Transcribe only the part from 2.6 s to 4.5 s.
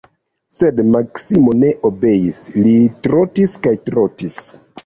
li trotis kaj trotis.